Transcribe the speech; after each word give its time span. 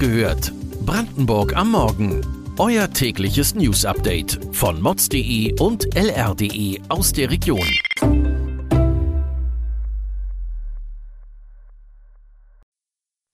gehört. 0.00 0.52
Brandenburg 0.86 1.54
am 1.54 1.72
Morgen. 1.72 2.26
Euer 2.58 2.90
tägliches 2.90 3.54
News-Update 3.54 4.40
von 4.50 4.80
mods.de 4.80 5.60
und 5.60 5.94
lr.de 5.94 6.80
aus 6.88 7.12
der 7.12 7.30
Region. 7.30 7.68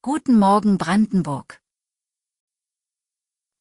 Guten 0.02 0.38
Morgen 0.38 0.76
Brandenburg. 0.76 1.60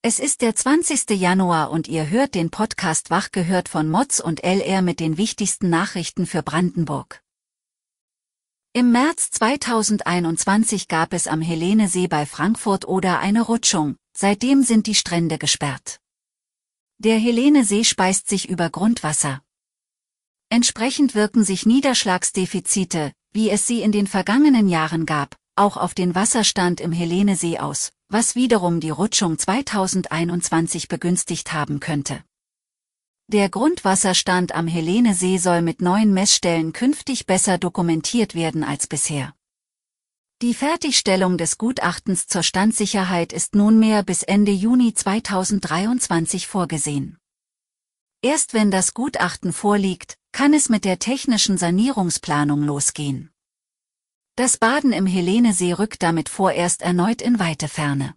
Es 0.02 0.20
ist 0.20 0.42
der 0.42 0.56
20. 0.56 1.12
Januar 1.12 1.72
und 1.72 1.88
ihr 1.88 2.10
hört 2.10 2.34
den 2.36 2.50
Podcast 2.50 3.12
Wach 3.12 3.32
gehört 3.32 3.70
von 3.70 3.90
Mods 3.90 4.20
und 4.20 4.44
LR 4.44 4.82
mit 4.82 5.00
den 5.00 5.18
wichtigsten 5.18 5.70
Nachrichten 5.70 6.26
für 6.26 6.42
Brandenburg. 6.42 7.25
Im 8.78 8.92
März 8.92 9.32
2021 9.32 10.90
gab 10.90 11.14
es 11.14 11.28
am 11.28 11.40
Helenesee 11.40 12.08
bei 12.08 12.26
Frankfurt 12.26 12.86
oder 12.86 13.20
eine 13.20 13.44
Rutschung, 13.44 13.96
seitdem 14.12 14.64
sind 14.64 14.86
die 14.86 14.96
Strände 14.96 15.38
gesperrt. 15.38 16.02
Der 16.98 17.18
Helenesee 17.18 17.86
speist 17.86 18.28
sich 18.28 18.50
über 18.50 18.70
Grundwasser. 18.70 19.42
Entsprechend 20.50 21.16
wirken 21.16 21.46
sich 21.46 21.66
Niederschlagsdefizite, 21.66 23.14
wie 23.32 23.50
es 23.50 23.66
sie 23.66 23.82
in 23.82 23.94
den 23.94 24.08
vergangenen 24.08 24.68
Jahren 24.68 25.06
gab, 25.06 25.38
auch 25.56 25.78
auf 25.78 25.94
den 25.94 26.14
Wasserstand 26.14 26.82
im 26.82 26.92
Helenesee 26.92 27.60
aus, 27.60 27.94
was 28.10 28.36
wiederum 28.36 28.82
die 28.82 28.90
Rutschung 28.90 29.38
2021 29.38 30.90
begünstigt 30.90 31.54
haben 31.54 31.80
könnte. 31.80 32.26
Der 33.28 33.50
Grundwasserstand 33.50 34.54
am 34.54 34.68
Helenesee 34.68 35.40
soll 35.40 35.64
mit 35.64 35.82
neuen 35.82 36.14
Messstellen 36.14 36.74
künftig 36.74 37.26
besser 37.26 37.58
dokumentiert 37.58 38.36
werden 38.36 38.64
als 38.64 38.86
bisher. 38.86 39.34
Die 40.44 40.54
Fertigstellung 40.54 41.40
des 41.40 41.58
Gutachtens 41.58 42.28
zur 42.28 42.44
Standsicherheit 42.44 43.34
ist 43.34 43.56
nunmehr 43.56 44.04
bis 44.04 44.22
Ende 44.22 44.52
Juni 44.52 44.94
2023 44.94 46.46
vorgesehen. 46.46 47.18
Erst 48.22 48.54
wenn 48.54 48.70
das 48.70 48.94
Gutachten 48.94 49.54
vorliegt, 49.54 50.20
kann 50.32 50.54
es 50.54 50.70
mit 50.70 50.86
der 50.86 51.00
technischen 51.00 51.58
Sanierungsplanung 51.58 52.62
losgehen. 52.62 53.32
Das 54.36 54.58
Baden 54.58 54.94
im 54.94 55.08
Helenesee 55.08 55.74
rückt 55.74 56.04
damit 56.04 56.30
vorerst 56.30 56.84
erneut 56.84 57.24
in 57.24 57.40
weite 57.40 57.70
Ferne. 57.70 58.14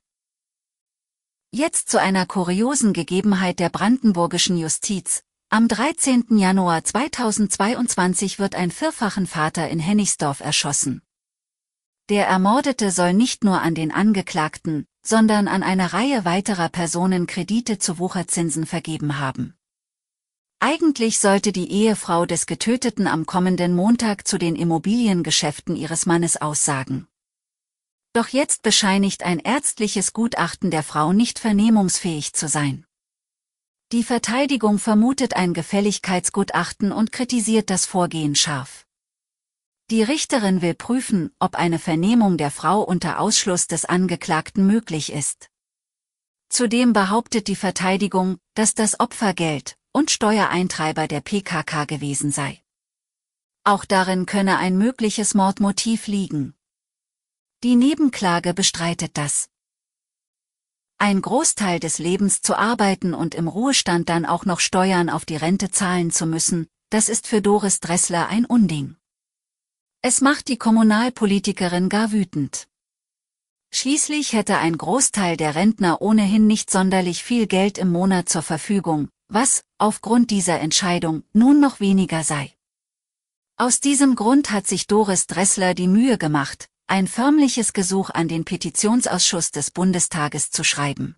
Jetzt 1.50 1.88
zu 1.88 1.98
einer 1.98 2.26
kuriosen 2.26 2.92
Gegebenheit 2.92 3.58
der 3.58 3.70
brandenburgischen 3.70 4.58
Justiz. 4.58 5.22
Am 5.48 5.66
13. 5.66 6.36
Januar 6.36 6.84
2022 6.84 8.38
wird 8.38 8.54
ein 8.54 8.70
vierfachen 8.70 9.26
Vater 9.26 9.66
in 9.70 9.78
Hennigsdorf 9.78 10.40
erschossen. 10.40 11.00
Der 12.10 12.26
Ermordete 12.26 12.90
soll 12.90 13.14
nicht 13.14 13.44
nur 13.44 13.62
an 13.62 13.74
den 13.74 13.92
Angeklagten, 13.92 14.84
sondern 15.02 15.48
an 15.48 15.62
eine 15.62 15.94
Reihe 15.94 16.26
weiterer 16.26 16.68
Personen 16.68 17.26
Kredite 17.26 17.78
zu 17.78 17.98
Wucherzinsen 17.98 18.66
vergeben 18.66 19.18
haben. 19.18 19.54
Eigentlich 20.60 21.18
sollte 21.18 21.52
die 21.52 21.72
Ehefrau 21.72 22.26
des 22.26 22.44
Getöteten 22.44 23.06
am 23.06 23.24
kommenden 23.24 23.74
Montag 23.74 24.28
zu 24.28 24.36
den 24.36 24.54
Immobiliengeschäften 24.54 25.76
ihres 25.76 26.04
Mannes 26.04 26.36
aussagen. 26.36 27.08
Doch 28.18 28.30
jetzt 28.30 28.62
bescheinigt 28.62 29.22
ein 29.22 29.38
ärztliches 29.38 30.12
Gutachten 30.12 30.72
der 30.72 30.82
Frau 30.82 31.12
nicht 31.12 31.38
vernehmungsfähig 31.38 32.32
zu 32.32 32.48
sein. 32.48 32.84
Die 33.92 34.02
Verteidigung 34.02 34.80
vermutet 34.80 35.36
ein 35.36 35.54
Gefälligkeitsgutachten 35.54 36.90
und 36.90 37.12
kritisiert 37.12 37.70
das 37.70 37.86
Vorgehen 37.86 38.34
scharf. 38.34 38.84
Die 39.92 40.02
Richterin 40.02 40.62
will 40.62 40.74
prüfen, 40.74 41.30
ob 41.38 41.54
eine 41.54 41.78
Vernehmung 41.78 42.38
der 42.38 42.50
Frau 42.50 42.82
unter 42.82 43.20
Ausschluss 43.20 43.68
des 43.68 43.84
Angeklagten 43.84 44.66
möglich 44.66 45.12
ist. 45.12 45.48
Zudem 46.48 46.92
behauptet 46.92 47.46
die 47.46 47.54
Verteidigung, 47.54 48.38
dass 48.54 48.74
das 48.74 48.98
Opfer 48.98 49.32
Geld 49.32 49.76
und 49.92 50.10
Steuereintreiber 50.10 51.06
der 51.06 51.20
PKK 51.20 51.84
gewesen 51.84 52.32
sei. 52.32 52.60
Auch 53.62 53.84
darin 53.84 54.26
könne 54.26 54.58
ein 54.58 54.76
mögliches 54.76 55.34
Mordmotiv 55.34 56.08
liegen. 56.08 56.57
Die 57.64 57.74
Nebenklage 57.74 58.54
bestreitet 58.54 59.18
das. 59.18 59.48
Ein 60.96 61.20
Großteil 61.20 61.80
des 61.80 61.98
Lebens 61.98 62.40
zu 62.40 62.56
arbeiten 62.56 63.14
und 63.14 63.34
im 63.34 63.48
Ruhestand 63.48 64.08
dann 64.08 64.26
auch 64.26 64.44
noch 64.44 64.60
Steuern 64.60 65.10
auf 65.10 65.24
die 65.24 65.34
Rente 65.34 65.68
zahlen 65.72 66.12
zu 66.12 66.24
müssen, 66.24 66.68
das 66.90 67.08
ist 67.08 67.26
für 67.26 67.42
Doris 67.42 67.80
Dressler 67.80 68.28
ein 68.28 68.44
Unding. 68.44 68.94
Es 70.02 70.20
macht 70.20 70.46
die 70.46 70.56
Kommunalpolitikerin 70.56 71.88
gar 71.88 72.12
wütend. 72.12 72.68
Schließlich 73.72 74.34
hätte 74.34 74.58
ein 74.58 74.78
Großteil 74.78 75.36
der 75.36 75.56
Rentner 75.56 76.00
ohnehin 76.00 76.46
nicht 76.46 76.70
sonderlich 76.70 77.24
viel 77.24 77.48
Geld 77.48 77.76
im 77.76 77.90
Monat 77.90 78.28
zur 78.28 78.42
Verfügung, 78.42 79.08
was, 79.26 79.64
aufgrund 79.78 80.30
dieser 80.30 80.60
Entscheidung, 80.60 81.24
nun 81.32 81.58
noch 81.58 81.80
weniger 81.80 82.22
sei. 82.22 82.54
Aus 83.56 83.80
diesem 83.80 84.14
Grund 84.14 84.52
hat 84.52 84.68
sich 84.68 84.86
Doris 84.86 85.26
Dressler 85.26 85.74
die 85.74 85.88
Mühe 85.88 86.18
gemacht, 86.18 86.70
ein 86.90 87.06
förmliches 87.06 87.74
Gesuch 87.74 88.08
an 88.08 88.28
den 88.28 88.46
Petitionsausschuss 88.46 89.50
des 89.50 89.70
Bundestages 89.70 90.50
zu 90.50 90.64
schreiben. 90.64 91.16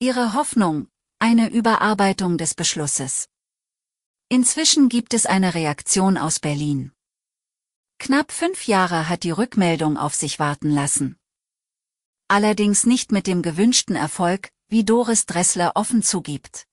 Ihre 0.00 0.34
Hoffnung, 0.34 0.88
eine 1.20 1.50
Überarbeitung 1.50 2.36
des 2.36 2.54
Beschlusses. 2.54 3.28
Inzwischen 4.28 4.88
gibt 4.88 5.14
es 5.14 5.24
eine 5.24 5.54
Reaktion 5.54 6.18
aus 6.18 6.40
Berlin. 6.40 6.90
Knapp 7.98 8.32
fünf 8.32 8.66
Jahre 8.66 9.08
hat 9.08 9.22
die 9.22 9.30
Rückmeldung 9.30 9.96
auf 9.96 10.16
sich 10.16 10.40
warten 10.40 10.72
lassen. 10.72 11.16
Allerdings 12.26 12.86
nicht 12.86 13.12
mit 13.12 13.28
dem 13.28 13.42
gewünschten 13.42 13.94
Erfolg, 13.94 14.50
wie 14.66 14.84
Doris 14.84 15.26
Dressler 15.26 15.72
offen 15.76 16.02
zugibt. 16.02 16.66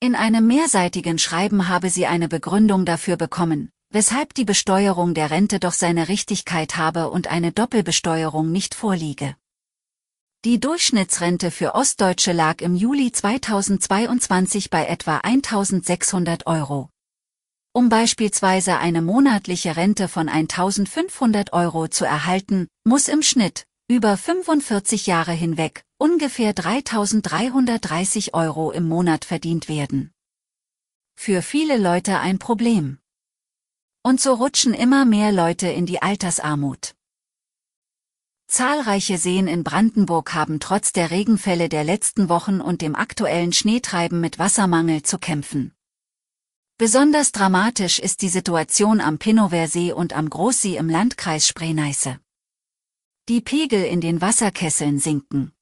In 0.00 0.16
einem 0.16 0.48
mehrseitigen 0.48 1.18
Schreiben 1.18 1.68
habe 1.68 1.90
sie 1.90 2.06
eine 2.06 2.28
Begründung 2.28 2.84
dafür 2.84 3.16
bekommen, 3.16 3.70
weshalb 3.90 4.34
die 4.34 4.44
Besteuerung 4.44 5.14
der 5.14 5.30
Rente 5.30 5.58
doch 5.58 5.72
seine 5.72 6.08
Richtigkeit 6.08 6.76
habe 6.76 7.10
und 7.10 7.28
eine 7.28 7.52
Doppelbesteuerung 7.52 8.52
nicht 8.52 8.74
vorliege. 8.74 9.36
Die 10.44 10.60
Durchschnittsrente 10.60 11.50
für 11.50 11.74
Ostdeutsche 11.74 12.32
lag 12.32 12.60
im 12.60 12.76
Juli 12.76 13.10
2022 13.10 14.70
bei 14.70 14.86
etwa 14.86 15.18
1600 15.18 16.46
Euro. 16.46 16.90
Um 17.72 17.88
beispielsweise 17.88 18.78
eine 18.78 19.02
monatliche 19.02 19.76
Rente 19.76 20.08
von 20.08 20.28
1500 20.28 21.52
Euro 21.52 21.88
zu 21.88 22.04
erhalten, 22.04 22.68
muss 22.84 23.08
im 23.08 23.22
Schnitt, 23.22 23.66
über 23.88 24.16
45 24.16 25.06
Jahre 25.06 25.32
hinweg, 25.32 25.82
ungefähr 25.98 26.52
3330 26.52 28.34
Euro 28.34 28.70
im 28.70 28.86
Monat 28.88 29.24
verdient 29.24 29.68
werden. 29.68 30.12
Für 31.16 31.42
viele 31.42 31.78
Leute 31.78 32.20
ein 32.20 32.38
Problem. 32.38 32.98
Und 34.02 34.20
so 34.20 34.34
rutschen 34.34 34.74
immer 34.74 35.04
mehr 35.04 35.32
Leute 35.32 35.68
in 35.68 35.86
die 35.86 36.00
Altersarmut. 36.00 36.94
Zahlreiche 38.46 39.18
Seen 39.18 39.46
in 39.46 39.62
Brandenburg 39.62 40.32
haben 40.32 40.58
trotz 40.58 40.92
der 40.92 41.10
Regenfälle 41.10 41.68
der 41.68 41.84
letzten 41.84 42.30
Wochen 42.30 42.62
und 42.62 42.80
dem 42.80 42.94
aktuellen 42.94 43.52
Schneetreiben 43.52 44.20
mit 44.20 44.38
Wassermangel 44.38 45.02
zu 45.02 45.18
kämpfen. 45.18 45.74
Besonders 46.78 47.32
dramatisch 47.32 47.98
ist 47.98 48.22
die 48.22 48.28
Situation 48.28 49.00
am 49.00 49.18
Pinnowersee 49.18 49.92
und 49.92 50.12
am 50.14 50.30
Großsee 50.30 50.76
im 50.76 50.88
Landkreis 50.88 51.46
Spree-Neiße. 51.48 52.20
Die 53.28 53.40
Pegel 53.42 53.84
in 53.84 54.00
den 54.00 54.22
Wasserkesseln 54.22 54.98
sinken. 54.98 55.52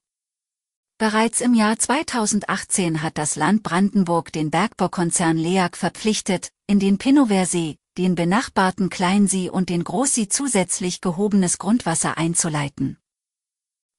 Bereits 0.99 1.41
im 1.41 1.53
Jahr 1.53 1.77
2018 1.77 3.01
hat 3.01 3.17
das 3.17 3.35
Land 3.35 3.63
Brandenburg 3.63 4.31
den 4.31 4.49
Bergbaukonzern 4.49 5.37
LEAG 5.37 5.75
verpflichtet, 5.75 6.51
in 6.67 6.79
den 6.79 6.97
Pinnowersee, 6.97 7.77
den 7.97 8.15
benachbarten 8.15 8.89
Kleinsee 8.89 9.49
und 9.49 9.69
den 9.69 9.83
Großsee 9.83 10.27
zusätzlich 10.27 11.01
gehobenes 11.01 11.57
Grundwasser 11.57 12.17
einzuleiten. 12.17 12.97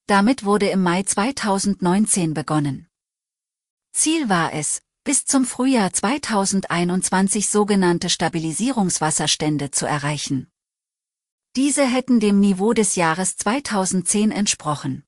Damit 0.07 0.43
wurde 0.43 0.69
im 0.69 0.81
Mai 0.81 1.03
2019 1.03 2.33
begonnen. 2.33 2.87
Ziel 3.91 4.29
war 4.29 4.53
es, 4.53 4.81
bis 5.03 5.25
zum 5.25 5.45
Frühjahr 5.45 5.91
2021 5.91 7.49
sogenannte 7.49 8.09
Stabilisierungswasserstände 8.09 9.71
zu 9.71 9.85
erreichen. 9.85 10.49
Diese 11.55 11.85
hätten 11.85 12.19
dem 12.19 12.39
Niveau 12.39 12.73
des 12.73 12.95
Jahres 12.95 13.35
2010 13.37 14.31
entsprochen. 14.31 15.03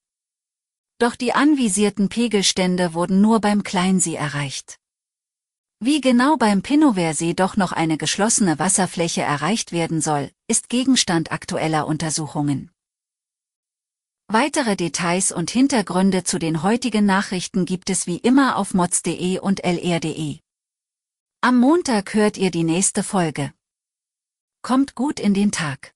Doch 0.97 1.15
die 1.15 1.33
anvisierten 1.33 2.09
Pegelstände 2.09 2.93
wurden 2.93 3.21
nur 3.21 3.39
beim 3.41 3.63
Kleinsee 3.63 4.15
erreicht. 4.15 4.80
Wie 5.83 5.99
genau 5.99 6.37
beim 6.37 6.61
Pinnowersee 6.61 7.33
doch 7.33 7.57
noch 7.57 7.71
eine 7.71 7.97
geschlossene 7.97 8.59
Wasserfläche 8.59 9.23
erreicht 9.23 9.71
werden 9.71 9.99
soll, 9.99 10.29
ist 10.47 10.69
Gegenstand 10.69 11.31
aktueller 11.31 11.87
Untersuchungen. 11.87 12.69
Weitere 14.27 14.75
Details 14.75 15.31
und 15.31 15.49
Hintergründe 15.49 16.23
zu 16.23 16.37
den 16.37 16.61
heutigen 16.61 17.07
Nachrichten 17.07 17.65
gibt 17.65 17.89
es 17.89 18.05
wie 18.05 18.17
immer 18.17 18.57
auf 18.57 18.75
mods.de 18.75 19.39
und 19.39 19.63
lr.de. 19.63 20.37
Am 21.41 21.57
Montag 21.57 22.13
hört 22.13 22.37
ihr 22.37 22.51
die 22.51 22.63
nächste 22.63 23.01
Folge. 23.01 23.51
Kommt 24.61 24.93
gut 24.93 25.19
in 25.19 25.33
den 25.33 25.51
Tag. 25.51 25.95